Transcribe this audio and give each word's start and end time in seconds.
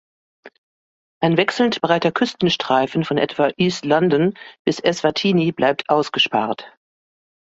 Ein 1.21 1.37
wechselnd 1.37 1.79
breiter 1.79 2.11
Küstenstreifen 2.11 3.05
von 3.05 3.19
etwa 3.19 3.51
East 3.57 3.85
London 3.85 4.33
bis 4.65 4.79
Eswatini 4.79 5.51
bleibt 5.51 5.87
ausgespart. 5.89 6.75